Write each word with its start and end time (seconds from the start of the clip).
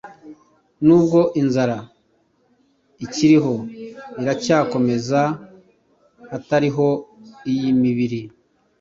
Nubwo 0.85 1.19
inzara 1.41 1.77
ikiriho 3.05 3.53
iracyakomezaHatariho 4.21 6.87
iyi 7.51 7.71
mibiri 7.81 8.19